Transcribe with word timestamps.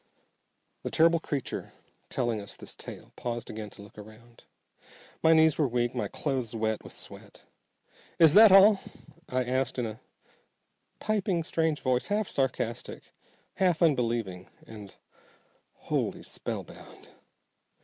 The 0.81 0.89
terrible 0.89 1.19
creature 1.19 1.73
telling 2.09 2.41
us 2.41 2.55
this 2.55 2.75
tale 2.75 3.13
paused 3.15 3.51
again 3.51 3.69
to 3.69 3.83
look 3.83 3.99
around. 3.99 4.45
My 5.21 5.31
knees 5.31 5.59
were 5.59 5.67
weak, 5.67 5.93
my 5.93 6.07
clothes 6.07 6.55
wet 6.55 6.83
with 6.83 6.97
sweat. 6.97 7.43
"Is 8.17 8.33
that 8.33 8.51
all?" 8.51 8.81
I 9.29 9.43
asked 9.43 9.77
in 9.77 9.85
a 9.85 9.99
piping, 10.97 11.43
strange 11.43 11.81
voice, 11.81 12.07
half 12.07 12.27
sarcastic, 12.27 13.13
half 13.57 13.83
unbelieving, 13.83 14.49
and 14.65 14.95
wholly 15.73 16.23
spellbound. 16.23 17.09